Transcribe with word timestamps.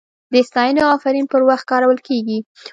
د 0.33 0.35
ستاینې 0.49 0.79
او 0.83 0.89
افرین 0.97 1.25
پر 1.31 1.41
وخت 1.49 1.65
کارول 1.71 1.99
کیږي. 2.07 2.37